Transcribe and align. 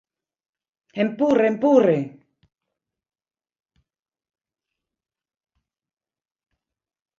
Empurre, 1.03 1.45
empurre! 1.49 1.97